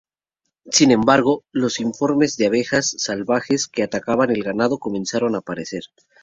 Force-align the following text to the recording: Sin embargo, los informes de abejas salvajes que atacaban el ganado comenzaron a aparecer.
Sin 0.65 0.89
embargo, 0.89 1.43
los 1.51 1.79
informes 1.79 2.35
de 2.35 2.47
abejas 2.47 2.95
salvajes 2.97 3.67
que 3.67 3.83
atacaban 3.83 4.31
el 4.31 4.41
ganado 4.43 4.79
comenzaron 4.79 5.35
a 5.35 5.45
aparecer. 5.45 5.83